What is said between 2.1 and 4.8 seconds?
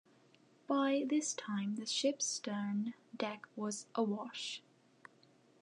stern deck was awash.